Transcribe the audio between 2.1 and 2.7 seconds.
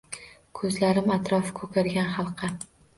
halqa.